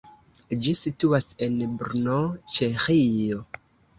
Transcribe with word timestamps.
Ĝi 0.67 0.71
situas 0.79 1.27
en 1.47 1.59
Brno, 1.83 2.17
Ĉeĥio. 2.57 3.45